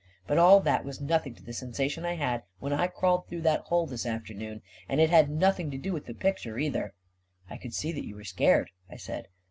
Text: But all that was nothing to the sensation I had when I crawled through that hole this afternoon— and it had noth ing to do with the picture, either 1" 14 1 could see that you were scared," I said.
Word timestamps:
But 0.25 0.39
all 0.39 0.61
that 0.61 0.83
was 0.83 0.99
nothing 0.99 1.35
to 1.35 1.43
the 1.43 1.53
sensation 1.53 2.05
I 2.05 2.15
had 2.15 2.41
when 2.57 2.73
I 2.73 2.87
crawled 2.87 3.27
through 3.27 3.43
that 3.43 3.59
hole 3.65 3.85
this 3.85 4.03
afternoon— 4.07 4.63
and 4.89 4.99
it 4.99 5.11
had 5.11 5.29
noth 5.29 5.59
ing 5.59 5.69
to 5.69 5.77
do 5.77 5.93
with 5.93 6.07
the 6.07 6.15
picture, 6.15 6.57
either 6.57 6.95
1" 7.49 7.49
14 7.49 7.55
1 7.57 7.59
could 7.59 7.73
see 7.75 7.91
that 7.91 8.07
you 8.07 8.15
were 8.15 8.23
scared," 8.23 8.71
I 8.89 8.95
said. 8.95 9.27